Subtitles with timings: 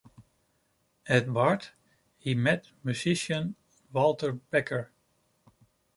[1.05, 1.67] At Bard
[2.17, 3.55] he met musician
[3.93, 4.91] Walter Becker.